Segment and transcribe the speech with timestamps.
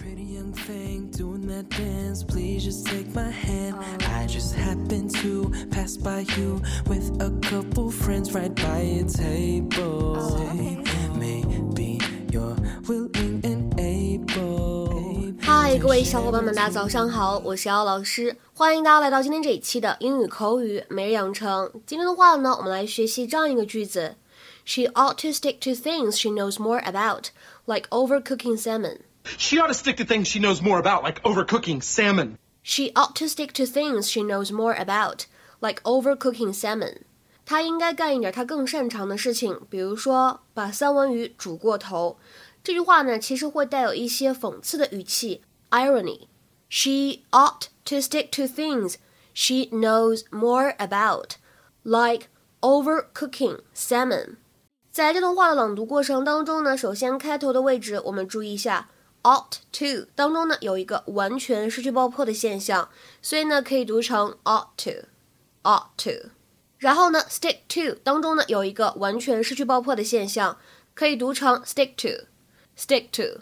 [0.00, 2.22] Pretty young thing doing that dance.
[2.22, 3.76] Please just take my hand.
[4.04, 10.38] I just happened to pass by you with a couple friends right by a table.
[11.18, 11.98] Maybe
[12.30, 12.56] you're
[12.86, 15.34] willing and able.
[15.40, 21.70] 嗨，各位小伙伴们，大家早上好，我是姚老师，欢迎大家来到今天这一期的英语口语每日养成。
[21.86, 24.16] 今天的话呢，我们来学习这样一个句子：
[24.64, 27.30] She ought to stick to things she knows more about,
[27.64, 28.98] like overcooking salmon.
[29.38, 32.36] She ought to stick to things she knows more about, like overcooking salmon.
[32.62, 35.26] She ought to stick to things she knows more about,
[35.60, 37.02] like overcooking salmon.
[37.44, 42.18] 她应该干一点她更擅长的事情，比如说把三文鱼煮过头。
[42.62, 48.94] 这句话呢，其实会带有一些讽刺的语气 （irony）。She ought to stick to things
[49.32, 51.36] she knows more about,
[51.84, 52.28] like
[52.60, 54.36] overcooking salmon.
[54.90, 58.88] 在这段话的朗读过程当中呢，首先开头的位置我们注意一下。
[59.22, 62.88] ought to 当中呢有一个完全失去爆破的现象，
[63.20, 66.30] 所以呢可以读成 ought to，ought to。
[66.78, 70.58] 然后呢 stick to 当中呢有一个完全失去爆破的现象，
[70.94, 73.40] 可以读成 stick to，stick to。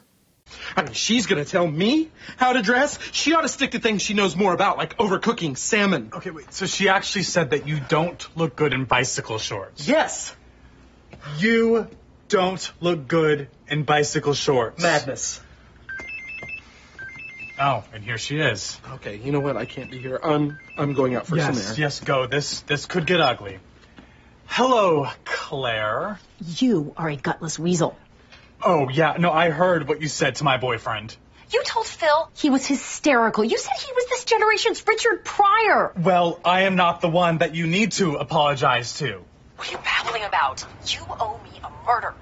[0.76, 2.96] I mean, she's gonna tell me how to dress.
[3.12, 6.10] She ought to stick to things she knows more about, like overcooking salmon.
[6.12, 6.52] Okay, wait.
[6.52, 9.88] So she actually said that you don't look good in bicycle shorts.
[9.88, 10.32] Yes,
[11.38, 11.88] You
[12.28, 14.82] don't look good in bicycle shorts.
[14.82, 15.40] madness.
[17.59, 18.79] Oh, and here she is.
[18.93, 19.57] Okay, you know what?
[19.57, 20.19] I can't be here.
[20.23, 21.75] I'm I'm going out for some Yes, air.
[21.77, 22.25] yes, go.
[22.27, 23.59] This this could get ugly.
[24.45, 26.19] Hello, Claire.
[26.39, 27.97] You are a gutless weasel.
[28.63, 31.15] Oh yeah, no, I heard what you said to my boyfriend.
[31.51, 33.43] You told Phil he was hysterical.
[33.43, 35.91] You said he was this generation's Richard Pryor.
[35.97, 39.21] Well, I am not the one that you need to apologize to.
[39.57, 40.63] What are you babbling about?
[40.87, 42.13] You owe me a murder.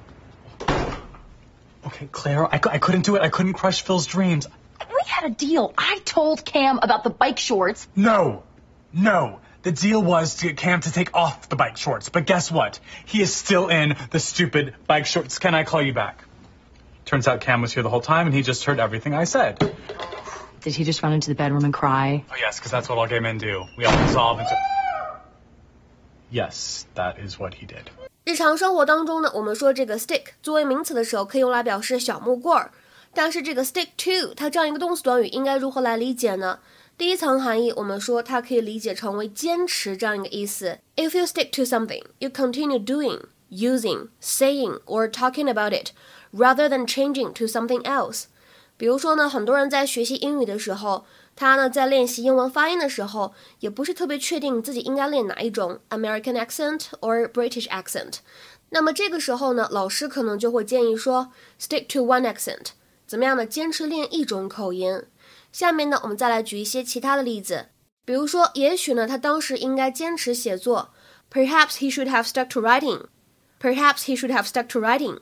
[1.85, 3.21] Okay, Claire, I, I couldn't do it.
[3.21, 4.47] I couldn't crush Phil's dreams.
[4.80, 5.72] We had a deal.
[5.76, 7.88] I told Cam about the bike shorts.
[7.94, 8.42] No,
[8.92, 9.40] no.
[9.62, 12.80] The deal was to get Cam to take off the bike shorts, but guess what?
[13.06, 15.38] He is still in the stupid bike shorts.
[15.38, 16.24] Can I call you back?
[17.04, 19.58] Turns out Cam was here the whole time and he just heard everything I said.
[20.62, 22.24] Did he just run into the bedroom and cry?
[22.30, 23.64] Oh, yes, because that's what all gay men do.
[23.76, 24.56] We all dissolve into.
[26.30, 27.90] Yes, that is what he did.
[28.24, 32.70] 日常生活当中呢，我们说这个 stick 作为名词的时候，可以用来表示小木棍儿。
[33.14, 36.60] 但是这个 stick to 它这样一个动词短语应该如何来理解呢？
[36.96, 40.78] 第一层含义，我们说它可以理解成为坚持这样一个意思。
[40.96, 45.90] If you stick to something, you continue doing, using, saying or talking about it,
[46.32, 48.24] rather than changing to something else.
[48.76, 51.04] 比如说呢，很多人在学习英语的时候，
[51.34, 58.16] 他呢在练习英文发音的时候，也不是特别确定自己应该练哪一种 American accent or British accent。
[58.70, 61.30] 那么这个时候呢，老师可能就会建议说，
[61.60, 62.68] stick to one accent，
[63.06, 63.44] 怎么样呢？
[63.44, 65.02] 坚持练一种口音。
[65.50, 67.66] 下面呢，我们再来举一些其他的例子，
[68.04, 70.90] 比如说，也许呢，他当时应该坚持写作，
[71.30, 75.18] Perhaps he should have stuck to writing。Perhaps he should have stuck to writing。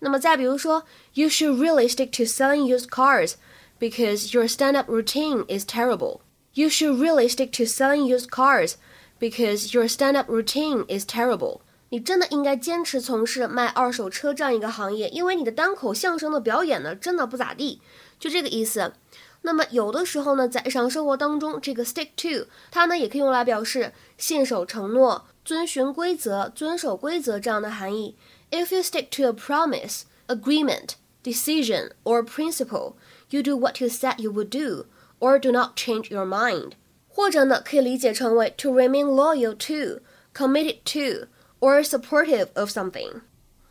[0.00, 0.84] 那么再比如说，
[1.14, 3.34] You should really stick to selling used cars
[3.78, 6.20] because your stand-up routine is terrible.
[6.54, 8.76] You should really stick to selling used cars
[9.18, 11.60] because your stand-up routine is terrible.
[11.91, 17.81] 你真的应该坚持从事卖二手车这样一个行业，因为你的单口相声的表演呢，真的不咋地，
[18.17, 18.93] 就这个意思。
[19.41, 28.15] 那么有的时候呢，在日常生活当中，这个 stick to 它呢也可以用来表示信守承诺、遵循规则、遵守规则这样的含义。
[28.51, 30.91] If you stick to a promise, agreement,
[31.23, 32.93] decision, or principle,
[33.31, 34.85] you do what you said you would do,
[35.19, 36.71] or do not change your mind.
[37.09, 40.01] 或者呢，可以理解成为 to remain loyal to,
[40.33, 41.27] committed to,
[41.60, 43.22] or supportive of something.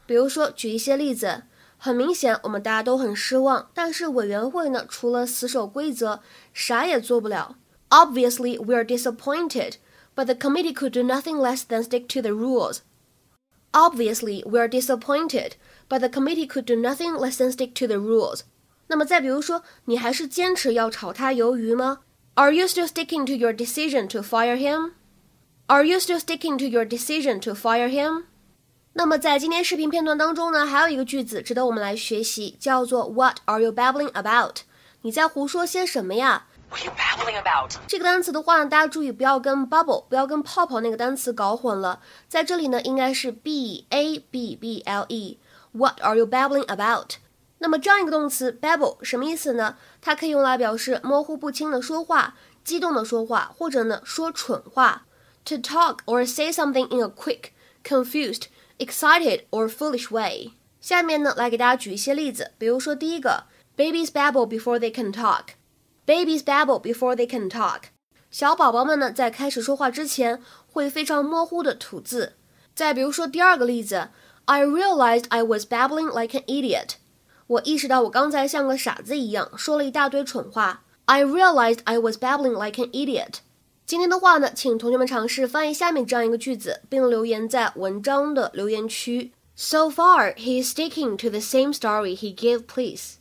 [0.05, 1.43] 比如说，举一些例子。
[1.77, 6.21] 很明显，我们大家都很失望，但是委员会呢，除了死守规则，
[6.53, 7.57] 啥也做不了。
[7.89, 9.73] Obviously, we are disappointed,
[10.15, 12.79] but the committee could do nothing less than stick to the rules.
[13.73, 15.51] Obviously, we are disappointed,
[15.89, 18.39] but the committee could do nothing less than stick to the rules.
[18.87, 21.99] 那么再比如说，你还是坚持要炒他鱿鱼吗？
[22.35, 24.93] Are you still sticking to your decision to fire him?
[25.70, 28.24] Are you still sticking to your decision to fire him?
[28.94, 34.62] 那么在今天视频片段当中呢，还有一个句子值得我们来学习，叫做 What are you babbling about？
[35.02, 37.70] 你在胡说些什么呀？What are you babbling about?
[37.86, 42.00] 这个单词的话呢，大家注意不要跟 bubble，不要跟泡泡那个单词搞混了。
[42.26, 45.38] 在这里呢，应该是 b a b b l e。
[45.70, 47.10] What are you babbling about？
[47.58, 49.76] 那么这样一个动词 babble 什么意思呢？
[50.00, 52.34] 它可以用来表示模糊不清的说话、
[52.64, 55.04] 激动的说话，或者呢说蠢话。
[55.45, 57.53] To talk or say something in a quick,
[57.83, 58.47] confused,
[58.79, 60.53] excited or foolish way。
[60.81, 63.45] 下面呢，来给大家举一些例子，比如说第一个
[63.77, 65.49] Babies babble before they can talk.
[66.05, 67.85] Babies babble before they can talk.
[68.31, 72.33] 小宝宝们呢，在开始说话之前，会非常模糊的吐字。
[72.73, 74.09] 再比如说第二个例子，
[74.45, 76.95] I realized I was babbling like an idiot。
[77.47, 80.83] 我意识到我刚才像个傻子一样，说了一大堆蠢话。
[81.05, 83.35] I realized I was babbling like an idiot。
[83.90, 89.32] 今天的话呢，请同学们尝试翻译下面这样一个句子，并留言在文章的留言区。
[89.56, 93.14] So far, he is sticking to the same story he gave, please.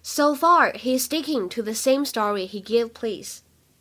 [0.00, 3.38] So far, he is sticking to the same story he gave, please.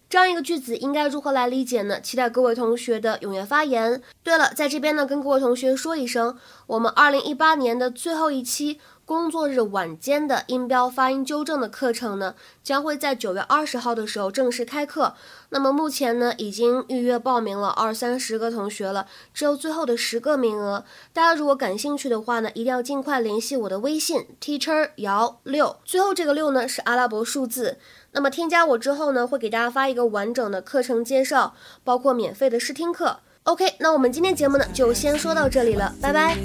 [0.09, 2.01] 这样一个句子应该如何来理解呢？
[2.01, 4.01] 期待各位同学的踊跃发言。
[4.23, 6.35] 对了，在这边呢，跟各位同学说一声，
[6.65, 15.13] 我们二零一八年的最后一期工作日晚间的音标发音纠正的课程呢，将会在九月二十号的时候正式开课。
[15.48, 20.83] 那么目前呢，已经预约报名了二三十个同学了，只有最后的十个名额。
[21.13, 27.77] 大家如果感兴趣的话呢，一定要尽快联系我的微信 teacher 姚六，最后这个六呢是阿拉伯数字。
[28.12, 31.56] 那么添加我之后呢，会给大家发一个完整的课程介绍，
[31.86, 33.21] 包括免费的试听课。
[33.47, 36.35] OK，那我们今天节目呢就先说到这里了，拜拜。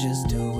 [0.00, 0.59] just do